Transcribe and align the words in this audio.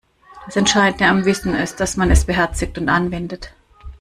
Das 0.47 0.55
Entscheidende 0.55 1.05
am 1.05 1.25
Wissen 1.25 1.53
ist, 1.53 1.79
dass 1.79 1.95
man 1.95 2.09
es 2.09 2.25
beherzigt 2.25 2.75
und 2.79 2.89
anwendet. 2.89 3.53